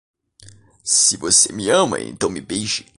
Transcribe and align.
Se 0.83 1.15
você 1.15 1.53
me 1.53 1.69
ama, 1.69 1.99
então 1.99 2.27
me 2.27 2.41
beije 2.41 2.87